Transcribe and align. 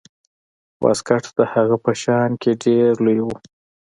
واسکټ 0.83 1.23
د 1.37 1.39
هغه 1.53 1.75
په 1.83 1.91
ځان 2.03 2.31
کې 2.41 2.51
ډیر 2.63 2.89
لوی 3.05 3.19
و. 3.25 3.27